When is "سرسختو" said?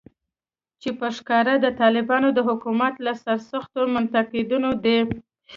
3.23-3.81